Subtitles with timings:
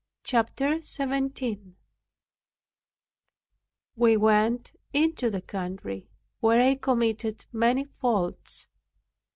[0.23, 1.75] CHAPTER 17
[3.95, 8.65] We went into the country, where I committed many faults.